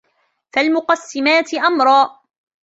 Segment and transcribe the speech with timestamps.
[0.53, 2.19] فَالْمُقَسِّمَاتِ أَمْرًا